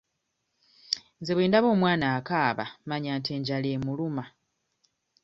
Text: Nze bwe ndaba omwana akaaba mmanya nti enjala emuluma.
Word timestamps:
Nze 1.19 1.31
bwe 1.33 1.45
ndaba 1.47 1.67
omwana 1.75 2.05
akaaba 2.17 2.65
mmanya 2.71 3.11
nti 3.17 3.29
enjala 3.37 3.67
emuluma. 3.75 4.23